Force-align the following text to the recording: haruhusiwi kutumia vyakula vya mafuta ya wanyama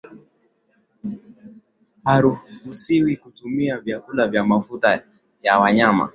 haruhusiwi 2.03 3.15
kutumia 3.15 3.77
vyakula 3.79 4.27
vya 4.27 4.45
mafuta 4.45 5.03
ya 5.43 5.59
wanyama 5.59 6.09